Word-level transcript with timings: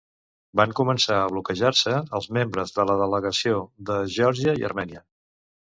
Van 0.59 0.71
començar 0.79 1.17
a 1.17 1.27
bloquejar-se 1.35 1.93
els 2.21 2.29
membres 2.39 2.73
de 2.79 2.87
la 2.93 2.97
delegació 3.03 3.63
de 3.91 4.03
Geòrgia 4.17 4.61
i 4.65 4.71
Armènia. 4.73 5.07